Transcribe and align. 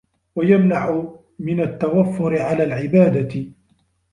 وَيَمْنَعُ 0.35 1.03
مِنْ 1.39 1.59
التَّوَفُّرِ 1.61 2.41
عَلَى 2.41 2.63
الْعِبَادَةِ 2.63 3.45